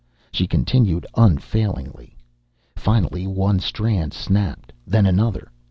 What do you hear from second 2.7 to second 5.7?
Finally one strand snapped. Then another.